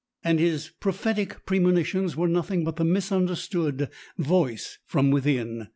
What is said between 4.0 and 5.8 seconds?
voice from within.